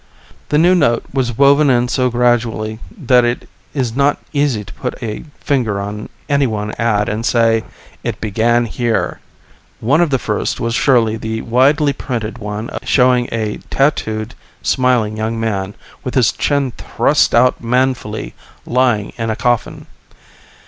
[0.49, 4.95] The new note was woven in so gradually that it is not easy to put
[4.99, 7.63] a finger on any one ad and say,
[8.03, 9.19] "It began here."
[9.79, 14.33] One of the first was surely the widely printed one showing a tattooed,
[14.63, 18.33] smiling young man with his chin thrust out manfully,
[18.65, 19.85] lying in a coffin.